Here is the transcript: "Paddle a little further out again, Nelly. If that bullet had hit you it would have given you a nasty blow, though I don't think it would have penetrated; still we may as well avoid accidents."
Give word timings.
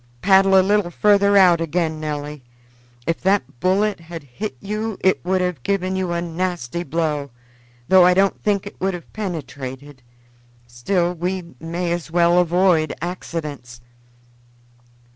"Paddle 0.23 0.59
a 0.59 0.65
little 0.65 0.89
further 0.89 1.37
out 1.37 1.61
again, 1.61 1.99
Nelly. 1.99 2.43
If 3.05 3.21
that 3.21 3.59
bullet 3.59 3.99
had 3.99 4.23
hit 4.23 4.57
you 4.59 4.97
it 5.01 5.23
would 5.23 5.41
have 5.41 5.61
given 5.61 5.95
you 5.95 6.11
a 6.11 6.23
nasty 6.23 6.81
blow, 6.81 7.29
though 7.87 8.03
I 8.03 8.15
don't 8.15 8.41
think 8.41 8.65
it 8.65 8.81
would 8.81 8.95
have 8.95 9.13
penetrated; 9.13 10.01
still 10.65 11.13
we 11.13 11.53
may 11.59 11.91
as 11.91 12.09
well 12.09 12.39
avoid 12.39 12.95
accidents." 12.99 13.79